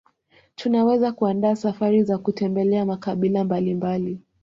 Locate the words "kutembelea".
2.17-2.85